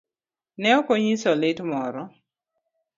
[0.61, 2.03] Ne okonyiso lit moro.